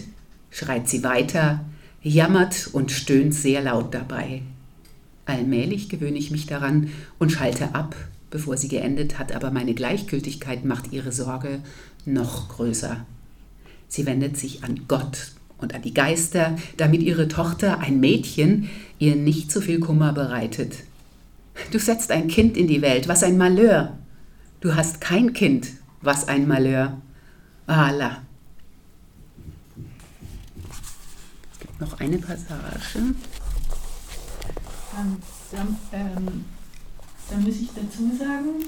schreit 0.52 0.90
sie 0.90 1.04
weiter, 1.04 1.64
jammert 2.02 2.70
und 2.74 2.92
stöhnt 2.92 3.34
sehr 3.34 3.62
laut 3.62 3.94
dabei. 3.94 4.42
Allmählich 5.26 5.90
gewöhne 5.90 6.18
ich 6.18 6.32
mich 6.32 6.46
daran 6.46 6.90
und 7.18 7.32
schalte 7.32 7.76
ab, 7.76 7.96
bevor 8.30 8.58
sie 8.58 8.68
geendet 8.68 9.20
hat, 9.20 9.34
aber 9.34 9.52
meine 9.52 9.74
Gleichgültigkeit 9.74 10.66
macht 10.66 10.92
ihre 10.92 11.12
Sorge 11.12 11.60
noch 12.06 12.50
größer. 12.50 13.06
Sie 13.88 14.06
wendet 14.06 14.38
sich 14.38 14.64
an 14.64 14.82
Gott 14.88 15.32
und 15.60 15.74
an 15.74 15.82
die 15.82 15.94
Geister, 15.94 16.58
damit 16.78 17.04
ihre 17.04 17.28
Tochter, 17.28 17.80
ein 17.80 18.00
Mädchen, 18.00 18.70
ihr 19.00 19.16
nicht 19.16 19.52
so 19.52 19.62
viel 19.62 19.80
Kummer 19.80 20.12
bereitet. 20.12 20.78
Du 21.72 21.80
setzt 21.80 22.12
ein 22.12 22.28
Kind 22.28 22.58
in 22.58 22.68
die 22.68 22.82
Welt, 22.82 23.08
was 23.08 23.24
ein 23.24 23.38
Malheur. 23.38 23.98
Du 24.60 24.76
hast 24.76 25.00
kein 25.00 25.34
Kind, 25.34 25.68
was 26.02 26.28
ein 26.28 26.48
Malheur. 26.48 27.02
Allah. 27.68 28.22
Es 31.54 31.60
gibt 31.60 31.80
noch 31.80 32.00
eine 32.00 32.18
Passage. 32.18 33.14
Ähm, 34.98 35.18
dann, 35.52 35.78
ähm, 35.92 36.46
dann 37.30 37.44
muss 37.44 37.56
ich 37.56 37.70
dazu 37.74 38.16
sagen, 38.18 38.66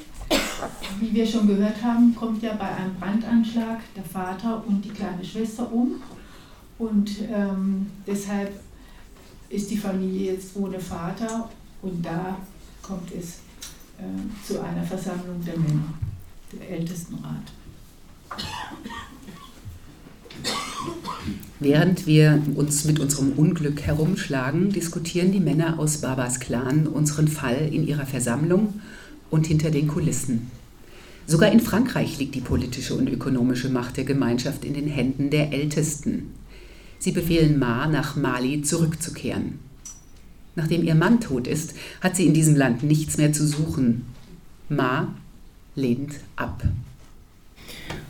wie 1.00 1.14
wir 1.14 1.28
schon 1.28 1.48
gehört 1.48 1.82
haben, 1.84 2.16
kommt 2.16 2.42
ja 2.42 2.54
bei 2.54 2.68
einem 2.68 2.96
Brandanschlag 2.96 3.82
der 3.96 4.04
Vater 4.04 4.64
und 4.66 4.84
die 4.84 4.90
kleine 4.90 5.24
Schwester 5.24 5.72
um. 5.72 6.02
Und 6.78 7.10
ähm, 7.32 7.88
deshalb 8.06 8.60
ist 9.50 9.70
die 9.72 9.78
Familie 9.78 10.34
jetzt 10.34 10.56
ohne 10.56 10.80
Vater 10.80 11.50
und 11.82 12.06
da 12.06 12.38
kommt 12.82 13.12
es 13.12 13.40
äh, 13.98 14.46
zu 14.46 14.62
einer 14.62 14.84
Versammlung 14.84 15.44
der 15.46 15.58
Männer, 15.58 15.94
der 16.52 16.70
Ältestenrat. 16.70 17.52
Während 21.66 22.06
wir 22.06 22.44
uns 22.54 22.86
mit 22.86 23.00
unserem 23.00 23.32
Unglück 23.32 23.82
herumschlagen, 23.82 24.72
diskutieren 24.72 25.32
die 25.32 25.40
Männer 25.40 25.80
aus 25.80 25.98
Babas 25.98 26.40
Clan 26.40 26.86
unseren 26.86 27.28
Fall 27.28 27.72
in 27.72 27.88
ihrer 27.88 28.06
Versammlung 28.06 28.76
und 29.32 29.48
hinter 29.48 29.72
den 29.72 29.88
Kulissen. 29.88 30.52
Sogar 31.26 31.52
in 31.52 31.60
Frankreich 31.60 32.20
liegt 32.20 32.36
die 32.36 32.42
politische 32.42 32.94
und 32.94 33.10
ökonomische 33.10 33.70
Macht 33.70 33.98
der 33.98 34.04
Gemeinschaft 34.04 34.64
in 34.64 34.76
den 34.76 34.86
Händen 34.86 35.32
der 35.32 35.54
Ältesten. 35.54 36.36
Sie 37.00 37.12
befehlen 37.12 37.58
Ma, 37.58 37.88
nach 37.88 38.16
Mali 38.16 38.62
zurückzukehren. 38.62 39.58
Nachdem 40.54 40.84
ihr 40.84 40.94
Mann 40.94 41.20
tot 41.20 41.48
ist, 41.48 41.74
hat 42.00 42.16
sie 42.16 42.28
in 42.28 42.36
diesem 42.36 42.56
Land 42.56 42.84
nichts 42.84 43.18
mehr 43.18 43.34
zu 43.34 43.48
suchen. 43.48 44.06
Ma 44.70 45.16
lehnt 45.74 46.14
ab. 46.36 46.62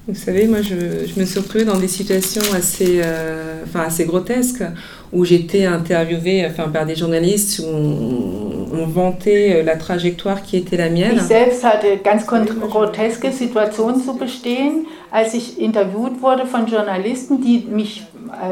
Vous 0.07 0.13
savez, 0.13 0.45
moi, 0.45 0.61
je, 0.61 0.75
je, 1.07 1.19
me 1.19 1.25
suis 1.25 1.39
retrouvée 1.39 1.65
dans 1.65 1.79
des 1.79 1.87
situations 1.87 2.43
assez, 2.55 3.01
euh, 3.03 3.63
enfin, 3.63 3.85
assez 3.87 4.05
grotesques 4.05 4.63
où 5.11 5.25
j'étais 5.25 5.65
interviewée 5.65 6.45
enfin, 6.45 6.69
par 6.69 6.85
des 6.85 6.95
journalistes 6.95 7.59
où 7.59 7.65
on, 7.65 8.67
on, 8.71 8.85
vantait 8.85 9.63
la 9.63 9.77
trajectoire 9.77 10.43
qui 10.43 10.57
était 10.57 10.77
la 10.77 10.89
mienne. 10.89 11.15
Ich 11.15 11.23
selbst 11.23 11.63
hatte 11.63 11.97
ganz 12.03 12.27
groteske 12.27 13.31
Situationen 13.31 13.99
zu 13.99 14.15
bestehen, 14.15 14.85
als 15.09 15.33
ich 15.33 15.59
interviewt 15.59 16.21
wurde 16.21 16.45
von 16.45 16.67
Journalisten, 16.67 17.41
die 17.41 17.65
mich 17.67 18.03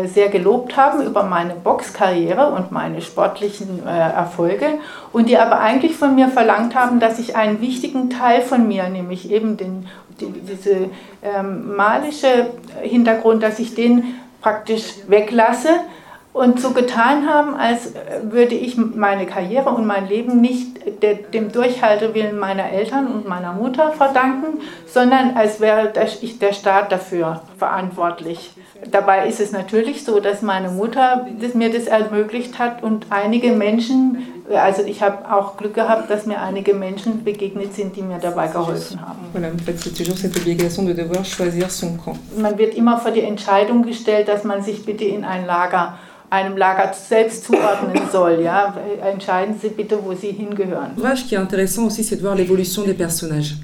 sehr 0.08 0.30
gelobt 0.30 0.78
haben 0.78 1.06
über 1.06 1.24
meine 1.24 1.56
Boxkarriere 1.56 2.52
und 2.52 2.72
meine 2.72 3.02
sportlichen 3.02 3.86
äh, 3.86 3.90
Erfolge 3.90 4.66
und 5.12 5.30
die 5.30 5.38
aber 5.38 5.60
eigentlich 5.60 5.96
von 5.96 6.16
mir 6.16 6.28
verlangt 6.28 6.76
haben, 6.76 7.00
dass 7.00 7.20
ich 7.20 7.36
einen 7.36 7.62
wichtigen 7.62 8.10
Teil 8.10 8.42
von 8.42 8.68
mir, 8.68 8.90
nämlich 8.90 9.32
eben 9.32 9.58
den 9.58 9.88
die, 10.20 10.32
diese 10.32 10.90
ähm, 11.24 11.76
malische 11.76 12.52
Hintergrund, 12.82 13.44
dass 13.44 13.60
ich 13.60 13.76
den 13.76 14.16
praktisch 14.42 14.84
weglasse 15.08 15.70
und 16.34 16.60
so 16.60 16.72
getan 16.72 17.30
haben, 17.30 17.56
als 17.56 17.94
würde 18.24 18.56
ich 18.56 18.76
meine 18.76 19.28
Karriere 19.28 19.70
und 19.70 19.86
mein 19.86 20.08
Leben 20.08 20.42
nicht 20.42 20.68
dem 21.34 21.52
Durchhaltewillen 21.52 22.38
meiner 22.38 22.72
Eltern 22.72 23.08
und 23.08 23.28
meiner 23.28 23.54
Mutter 23.54 23.92
verdanken, 23.92 24.60
sondern 24.88 25.38
als 25.38 25.60
wäre 25.60 25.90
der, 25.90 26.08
ich 26.22 26.40
der 26.40 26.54
Staat 26.54 26.92
dafür 26.92 27.42
verantwortlich. 27.58 28.52
Dabei 28.90 29.28
ist 29.28 29.40
es 29.40 29.52
natürlich 29.52 30.04
so, 30.04 30.20
dass 30.20 30.42
meine 30.42 30.70
Mutter 30.70 31.28
mir 31.54 31.72
das 31.72 31.86
ermöglicht 31.86 32.58
hat 32.60 32.84
und 32.84 33.06
einige 33.12 33.52
Menschen 33.52 34.18
Also 34.52 34.84
ich 34.84 35.02
habe 35.02 35.32
auch 35.34 35.56
Glück 35.56 35.74
gehabt, 35.74 36.10
dass 36.10 36.26
mir 36.26 36.42
einige 36.42 36.74
Menschen 36.74 37.24
begegnet 37.24 37.74
sind, 37.74 37.96
die 37.96 38.02
mir 38.02 38.20
dabei 38.20 38.48
geholfen 38.48 39.00
haben. 39.00 39.20
Man 42.38 42.58
wird 42.58 42.76
immer 42.76 43.00
vor 43.00 43.12
die 43.12 43.22
Entscheidung 43.22 43.84
gestellt, 43.84 44.28
dass 44.28 44.44
man 44.44 44.62
sich 44.62 44.86
bitte 44.86 45.06
in 45.06 45.24
ein 45.24 45.46
Lager, 45.46 45.98
einem 46.34 46.58
Lager 46.58 46.92
selbst 46.94 47.46
zuordnen 47.46 48.04
soll. 48.12 48.42
Ja? 48.42 48.76
Entscheiden 49.14 49.56
Sie 49.62 49.70
bitte, 49.70 49.98
wo 50.04 50.14
Sie 50.14 50.32
hingehören. 50.32 50.92
L'ouvrage 50.96 51.26
qui 51.28 51.36
est 51.36 51.38
intéressant 51.38 51.86
aussi, 51.86 52.04
c'est 52.04 52.16
de 52.16 52.22
voir 52.22 52.36
l'évolution 52.36 52.84
des 52.84 52.96
personnages. 52.96 53.56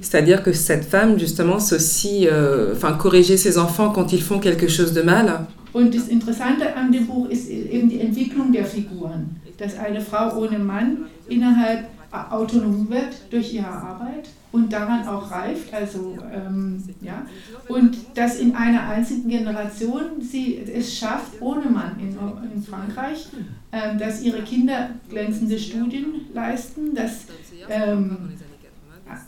C'est-à-dire 0.00 0.42
que 0.42 0.52
cette 0.52 0.84
femme, 0.84 1.18
justement, 1.18 1.58
c'est 1.58 1.76
aussi 1.76 2.28
euh, 2.28 2.74
enfin, 2.74 2.92
corriger 2.92 3.36
ses 3.36 3.58
enfants 3.58 3.90
quand 3.90 4.12
ils 4.12 4.22
font 4.22 4.38
quelque 4.38 4.68
chose 4.68 4.92
de 4.92 5.02
mal. 5.02 5.46
Und 5.74 5.94
das 5.94 6.08
Interessante 6.08 6.64
an 6.76 6.92
dem 6.92 7.06
Buch 7.06 7.30
ist 7.30 7.48
eben 7.48 7.88
die 7.88 8.00
Entwicklung 8.00 8.52
der 8.52 8.64
Figuren. 8.64 9.40
Dass 9.58 9.78
eine 9.78 10.00
Frau 10.00 10.36
ohne 10.38 10.58
Mann 10.58 11.06
innerhalb 11.28 11.86
autonom 12.30 12.88
wird 12.90 13.14
durch 13.30 13.54
ihre 13.54 13.68
Arbeit 13.68 14.28
und 14.52 14.72
daran 14.72 15.08
auch 15.08 15.30
reift, 15.30 15.72
also 15.72 16.18
ähm, 16.32 16.82
ja, 17.00 17.26
und 17.68 17.96
dass 18.14 18.38
in 18.38 18.54
einer 18.54 18.86
einzigen 18.86 19.28
Generation 19.28 20.20
sie 20.20 20.58
es 20.58 20.96
schafft, 20.96 21.40
ohne 21.40 21.70
Mann 21.70 21.98
in, 21.98 22.16
in 22.54 22.62
Frankreich, 22.62 23.28
ähm, 23.72 23.98
dass 23.98 24.22
ihre 24.22 24.42
Kinder 24.42 24.90
glänzende 25.08 25.58
Studien 25.58 26.26
leisten, 26.34 26.94
dass 26.94 27.26
ähm, 27.68 28.34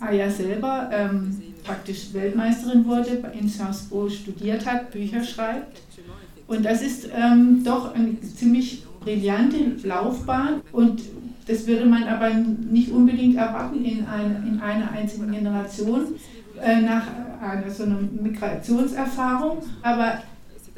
Aya 0.00 0.30
selber 0.30 0.90
ähm, 0.92 1.42
praktisch 1.64 2.12
Weltmeisterin 2.12 2.84
wurde, 2.84 3.22
in 3.38 3.48
Sciences 3.48 3.88
studiert 4.14 4.66
hat, 4.66 4.90
Bücher 4.92 5.24
schreibt. 5.24 5.80
Und 6.46 6.64
das 6.64 6.82
ist 6.82 7.08
ähm, 7.14 7.62
doch 7.64 7.94
eine 7.94 8.20
ziemlich 8.20 8.84
brillante 9.04 9.58
Laufbahn 9.84 10.62
und 10.72 11.02
das 11.46 11.66
würde 11.66 11.84
man 11.84 12.04
aber 12.04 12.30
nicht 12.30 12.90
unbedingt 12.90 13.36
erwarten 13.36 13.84
in, 13.84 14.06
ein, 14.06 14.44
in 14.48 14.60
einer 14.60 14.90
einzigen 14.90 15.30
Generation 15.30 16.06
äh, 16.62 16.80
nach 16.80 17.06
einer 17.40 17.70
so 17.70 17.82
einer 17.82 17.98
Migrationserfahrung. 18.00 19.58
Aber 19.82 20.22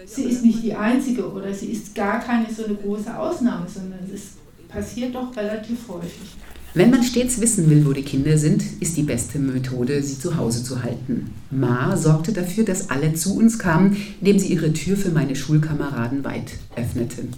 sie 0.04 0.24
ist 0.24 0.44
nicht 0.44 0.62
die 0.62 0.74
einzige 0.74 1.30
oder 1.30 1.52
sie 1.54 1.66
ist 1.66 1.94
gar 1.94 2.20
keine 2.20 2.46
so 2.52 2.64
eine 2.64 2.74
große 2.74 3.16
Ausnahme, 3.16 3.66
sondern 3.72 4.00
es 4.12 4.32
passiert 4.68 5.14
doch 5.14 5.36
relativ 5.36 5.88
häufig. 5.88 6.36
Wenn 6.74 6.90
man 6.90 7.02
stets 7.02 7.40
wissen 7.40 7.70
will, 7.70 7.86
wo 7.86 7.94
die 7.94 8.02
Kinder 8.02 8.36
sind, 8.36 8.62
ist 8.80 8.98
die 8.98 9.02
beste 9.02 9.38
Methode, 9.38 10.02
sie 10.02 10.18
zu 10.18 10.36
Hause 10.36 10.62
zu 10.62 10.82
halten. 10.82 11.30
Ma 11.50 11.96
sorgte 11.96 12.32
dafür, 12.32 12.64
dass 12.64 12.90
alle 12.90 13.14
zu 13.14 13.34
uns 13.34 13.58
kamen, 13.58 13.96
indem 14.20 14.38
sie 14.38 14.52
ihre 14.52 14.72
Tür 14.74 14.96
für 14.98 15.08
meine 15.08 15.36
Schulkameraden 15.36 16.22
weit 16.22 16.52
öffnete. 16.76 17.28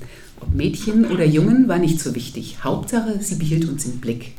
Ob 0.41 0.55
Mädchen 0.55 1.07
oder 1.07 1.25
Jungen 1.25 1.69
war 1.69 1.79
nicht 1.79 2.01
so 2.01 2.15
wichtig. 2.15 2.59
Hauptsache, 2.63 3.19
sie 3.21 3.37
behielt 3.37 3.69
uns 3.69 3.85
im 3.85 3.99
Blick. 3.99 4.35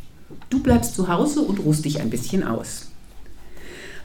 Du 0.49 0.59
bleibst 0.61 0.95
zu 0.95 1.07
Hause 1.07 1.41
und 1.41 1.59
ruhst 1.59 1.85
dich 1.85 1.99
ein 1.99 2.09
bisschen 2.09 2.43
aus. 2.43 2.87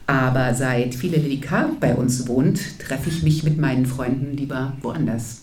Aber 0.06 0.54
seit 0.54 0.94
Philadelphia 0.94 1.70
bei 1.80 1.94
uns 1.94 2.28
wohnt, 2.28 2.78
treffe 2.78 3.08
ich 3.08 3.22
mich 3.22 3.42
mit 3.42 3.58
meinen 3.58 3.86
Freunden 3.86 4.36
lieber 4.36 4.74
woanders. 4.82 5.42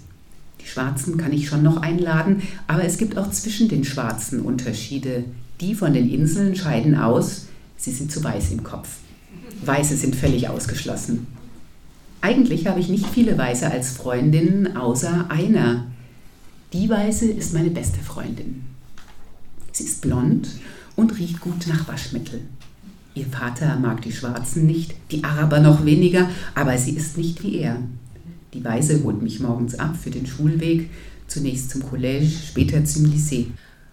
Die 0.61 0.67
Schwarzen 0.67 1.17
kann 1.17 1.33
ich 1.33 1.47
schon 1.47 1.63
noch 1.63 1.81
einladen, 1.81 2.43
aber 2.67 2.83
es 2.83 2.97
gibt 2.97 3.17
auch 3.17 3.31
zwischen 3.31 3.67
den 3.67 3.83
Schwarzen 3.83 4.41
Unterschiede. 4.41 5.23
Die 5.59 5.73
von 5.73 5.93
den 5.93 6.09
Inseln 6.09 6.55
scheiden 6.55 6.95
aus, 6.95 7.47
sie 7.77 7.91
sind 7.91 8.11
zu 8.11 8.23
weiß 8.23 8.51
im 8.51 8.63
Kopf. 8.63 8.89
Weiße 9.65 9.95
sind 9.95 10.15
völlig 10.15 10.49
ausgeschlossen. 10.49 11.27
Eigentlich 12.21 12.67
habe 12.67 12.79
ich 12.79 12.89
nicht 12.89 13.07
viele 13.07 13.37
Weiße 13.37 13.69
als 13.69 13.91
Freundinnen, 13.91 14.77
außer 14.77 15.25
einer. 15.29 15.87
Die 16.73 16.89
Weiße 16.89 17.25
ist 17.25 17.53
meine 17.53 17.69
beste 17.69 17.99
Freundin. 17.99 18.63
Sie 19.73 19.83
ist 19.83 20.01
blond 20.01 20.47
und 20.95 21.17
riecht 21.17 21.41
gut 21.41 21.67
nach 21.67 21.85
Waschmittel. 21.89 22.39
Ihr 23.13 23.25
Vater 23.25 23.77
mag 23.77 24.01
die 24.03 24.13
Schwarzen 24.13 24.67
nicht, 24.67 24.95
die 25.11 25.21
Araber 25.25 25.59
noch 25.59 25.83
weniger, 25.83 26.29
aber 26.55 26.77
sie 26.77 26.91
ist 26.91 27.17
nicht 27.17 27.43
wie 27.43 27.57
er. 27.57 27.77
Die 28.53 28.63
Weiße 28.63 29.03
holt 29.03 29.21
mich 29.21 29.41
morgens 29.41 29.75
ab 29.75 29.97
für 30.01 30.11
den 30.11 30.25
Schulweg, 30.25 30.89
zunächst 31.27 31.71
zum 31.71 31.83
Collège, 31.83 32.31
später 32.47 32.85
zum 32.85 33.05
Lycée. 33.05 33.47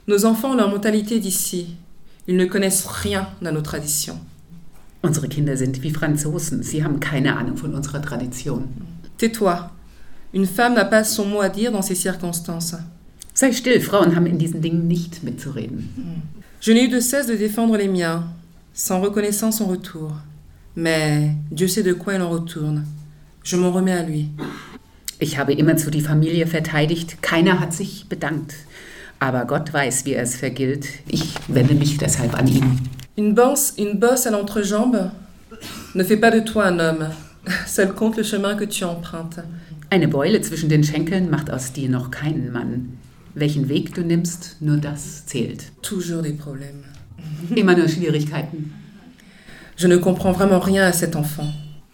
Nos 0.06 0.24
enfants 0.24 0.52
ont 0.52 0.56
leur 0.56 0.70
mentalité 0.70 1.18
d'ici. 1.18 1.74
Ils 2.28 2.36
ne 2.36 2.46
connaissent 2.46 2.86
rien 3.02 3.26
à 3.42 3.50
nos 3.50 3.62
traditions. 3.62 4.20
Unsere 5.02 5.28
Kinder 5.28 5.56
sind 5.56 5.82
wie 5.82 5.90
Franzosen, 5.90 6.62
sie 6.62 6.84
haben 6.84 7.00
keine 7.00 7.36
Ahnung 7.36 7.56
von 7.56 7.74
unserer 7.74 8.02
Tradition. 8.02 8.68
Tais-toi. 9.18 9.68
Une 10.34 10.46
femme 10.46 10.74
n'a 10.74 10.84
pas 10.84 11.04
son 11.04 11.24
mot 11.24 11.40
à 11.40 11.48
dire 11.48 11.72
dans 11.72 11.82
ces 11.82 11.94
circonstances. 11.94 12.74
Sei 13.34 13.52
still, 13.52 13.80
Frauen 13.80 14.16
haben 14.16 14.26
in 14.26 14.36
diesen 14.36 14.60
Dingen 14.60 14.88
nicht 14.88 15.22
mitzureden. 15.22 15.88
Je 16.60 16.72
n'ai 16.72 16.84
eu 16.84 16.88
de 16.88 17.00
cesse 17.00 17.28
de 17.28 17.36
défendre 17.36 17.76
les 17.76 17.88
miens, 17.88 18.24
sans 18.74 19.00
reconnaissance 19.00 19.60
en 19.60 19.66
retour. 19.66 20.12
Mais 20.74 21.30
Dieu 21.50 21.68
sait 21.68 21.82
de 21.84 21.92
quoi 21.92 22.14
il 22.14 22.22
en 22.22 22.30
retourne. 22.30 22.84
Je 23.44 23.56
m'en 23.56 23.70
remets 23.70 23.92
à 23.92 24.02
lui. 24.02 24.30
Ich 25.20 25.38
habe 25.38 25.52
immerzu 25.52 25.90
die 25.90 26.00
Familie 26.00 26.46
verteidigt, 26.46 27.22
keiner 27.22 27.60
hat 27.60 27.72
sich 27.72 28.06
bedankt. 28.08 28.54
Aber 29.20 29.46
Gott 29.46 29.72
weiß, 29.72 30.04
wie 30.04 30.12
er 30.12 30.22
es 30.22 30.36
vergilt. 30.36 30.86
Ich 31.08 31.34
wende 31.48 31.74
mich 31.74 31.98
deshalb 31.98 32.34
an 32.38 32.46
ihn. 32.46 32.78
Une 33.16 33.34
bosse, 33.34 33.72
une 33.78 33.98
bosse 33.98 34.26
à 34.26 34.30
l'entrejambe 34.30 35.10
ne 35.94 36.04
fait 36.04 36.16
pas 36.16 36.30
de 36.30 36.40
toi 36.40 36.66
un 36.66 36.78
homme. 36.78 37.08
Seul 37.66 37.94
compte 37.94 38.16
le 38.16 38.22
chemin 38.22 38.54
que 38.54 38.64
tu 38.64 38.84
empruntes. 38.84 39.40
Eine 39.90 40.08
Beule 40.08 40.42
zwischen 40.42 40.68
den 40.68 40.84
Schenkeln 40.84 41.30
macht 41.30 41.50
aus 41.50 41.72
dir 41.72 41.88
noch 41.88 42.10
keinen 42.10 42.52
Mann. 42.52 42.98
Welchen 43.34 43.68
Weg 43.70 43.94
du 43.94 44.02
nimmst, 44.02 44.56
nur 44.60 44.76
das 44.76 45.24
zählt. 45.24 45.72
Toujours 45.80 46.22
des 46.22 46.36
problèmes. 46.36 46.84
Immer 47.54 47.74
nur 47.74 47.88
Schwierigkeiten. 47.88 48.72
Je 49.76 49.88
ne 49.88 49.98
comprends 49.98 50.32
vraiment 50.32 50.60
rien 50.60 50.84
à 50.84 50.92
cet 50.92 51.16
enfant. 51.16 51.52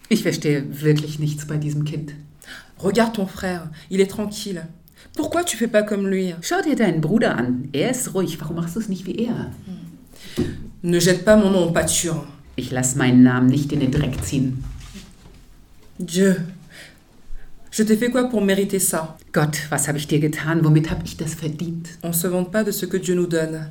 Ich 0.09 0.23
verstehe 0.23 0.63
wirklich 0.81 1.19
nichts 1.19 1.45
bei 1.45 1.57
diesem 1.57 1.85
Kind. 1.85 2.13
Regarde 2.79 3.13
ton 3.13 3.27
frère, 3.27 3.69
il 3.89 4.01
est 4.01 4.11
tranquille. 4.11 4.67
Pourquoi 5.15 5.45
tu 5.45 5.55
fais 5.55 5.69
pas 5.69 5.83
comme 5.83 6.07
lui 6.07 6.35
Schau 6.41 6.61
dir 6.61 6.75
deinen 6.75 6.99
Bruder 6.99 7.37
an. 7.37 7.69
Er 7.71 7.91
ist 7.91 8.13
ruhig. 8.13 8.41
Warum 8.41 8.57
machst 8.57 8.75
du 8.75 8.79
es 8.81 8.89
nicht 8.89 9.05
wie 9.05 9.25
er? 9.25 9.51
Ne 10.81 10.99
jette 10.99 11.23
pas 11.23 11.37
mon 11.37 11.51
nom 11.51 11.69
en 11.69 11.73
pâture. 11.73 12.27
Ich 12.57 12.71
lasse 12.71 12.97
meinen 12.97 13.23
Namen 13.23 13.47
nicht 13.47 13.71
in 13.71 13.79
den 13.79 13.91
Dreck 13.91 14.21
ziehen. 14.23 14.63
Dieu, 15.97 16.35
je 17.77 17.83
t'ai 17.83 17.97
fait 17.97 18.09
quoi 18.09 18.29
pour 18.29 18.41
mériter 18.41 18.79
ça 18.79 19.17
Gott, 19.33 19.67
was 19.69 19.89
habe 19.89 19.97
ich 19.97 20.07
dir 20.07 20.21
getan? 20.21 20.63
Womit 20.63 20.89
habe 20.89 21.01
ich 21.03 21.17
das 21.17 21.35
verdient? 21.35 21.83
On 22.03 22.13
se 22.13 22.27
vante 22.27 22.49
pas 22.49 22.63
de 22.63 22.71
ce 22.71 22.85
que 22.85 22.95
Dieu 22.95 23.15
nous 23.15 23.27
donne. 23.27 23.69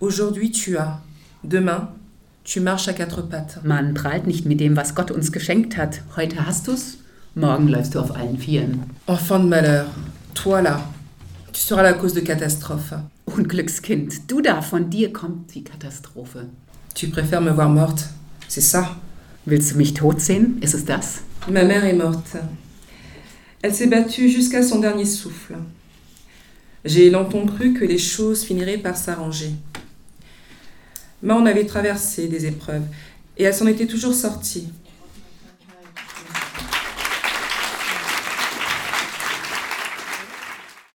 Aujourd'hui 0.00 0.50
tu 0.50 0.78
as, 0.78 1.02
demain 1.44 1.90
tu 2.44 2.60
marches 2.60 2.88
à 2.88 2.94
quatre 2.94 3.20
pattes. 3.20 3.60
Man 3.62 3.92
prahlt 3.92 4.26
nicht 4.26 4.46
mit 4.46 4.58
dem, 4.58 4.74
was 4.74 4.94
Gott 4.94 5.10
uns 5.10 5.32
geschenkt 5.32 5.76
hat. 5.76 6.00
Heute 6.16 6.46
hast 6.46 6.66
du's, 6.66 6.96
morgen 7.34 7.68
läufst 7.68 7.94
du 7.94 7.98
auf 7.98 8.16
allen 8.16 8.38
Vieren. 8.38 8.84
Enfant 9.06 9.40
de 9.40 9.48
malheur, 9.48 9.84
toi 10.32 10.62
là, 10.62 10.80
tu 11.52 11.60
seras 11.60 11.82
la 11.82 11.92
cause 11.92 12.14
de 12.14 12.20
catastrophe. 12.20 12.94
Unglückskind, 13.26 14.30
du 14.30 14.40
da, 14.40 14.62
von 14.62 14.88
dir 14.88 15.12
kommt 15.12 15.54
die 15.54 15.62
Katastrophe. 15.62 16.46
Tu 16.94 17.08
préfères 17.08 17.42
me 17.42 17.52
voir 17.52 17.68
morte, 17.68 18.08
c'est 18.48 18.62
ça 18.62 18.96
Willst 19.44 19.72
du 19.72 19.76
mich 19.76 19.92
tot 19.92 20.20
sehen? 20.20 20.56
Ist 20.62 20.74
es 20.74 20.86
das? 20.86 21.20
Ma 21.50 21.64
mère 21.64 21.84
est 21.84 21.92
morte. 21.92 22.38
Elle 23.62 23.74
s'est 23.74 23.86
battue 23.86 24.28
jusqu'à 24.28 24.62
son 24.62 24.80
dernier 24.80 25.04
souffle. 25.04 25.54
J'ai 26.84 27.10
longtemps 27.10 27.46
cru 27.46 27.72
que 27.72 27.84
les 27.84 27.98
choses 27.98 28.42
finiraient 28.42 28.78
par 28.78 28.96
s'arranger. 28.96 29.50
Mais 31.22 31.32
on 31.32 31.46
avait 31.46 31.66
traversé 31.66 32.26
des 32.26 32.46
épreuves 32.46 32.82
et 33.38 33.44
elle 33.44 33.54
s'en 33.54 33.68
était 33.68 33.86
toujours 33.86 34.14
sortie. 34.14 34.68